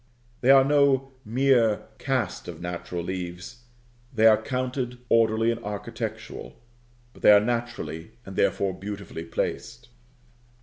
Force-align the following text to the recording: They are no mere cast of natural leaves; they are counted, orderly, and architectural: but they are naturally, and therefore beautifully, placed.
They 0.39 0.49
are 0.49 0.63
no 0.63 1.11
mere 1.23 1.83
cast 1.99 2.47
of 2.47 2.59
natural 2.59 3.03
leaves; 3.03 3.65
they 4.11 4.25
are 4.25 4.41
counted, 4.41 4.97
orderly, 5.09 5.51
and 5.51 5.63
architectural: 5.63 6.55
but 7.13 7.21
they 7.21 7.31
are 7.31 7.39
naturally, 7.39 8.13
and 8.25 8.35
therefore 8.35 8.73
beautifully, 8.73 9.23
placed. 9.25 9.89